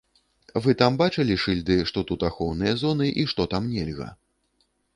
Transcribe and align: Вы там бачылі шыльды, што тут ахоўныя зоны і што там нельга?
Вы 0.65 0.71
там 0.79 0.95
бачылі 1.01 1.35
шыльды, 1.43 1.75
што 1.91 2.03
тут 2.11 2.25
ахоўныя 2.29 2.73
зоны 2.85 3.07
і 3.25 3.29
што 3.35 3.47
там 3.55 3.69
нельга? 3.75 4.09